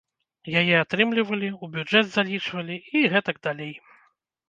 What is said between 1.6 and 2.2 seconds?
у бюджэт